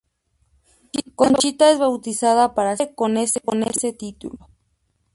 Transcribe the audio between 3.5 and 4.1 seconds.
ese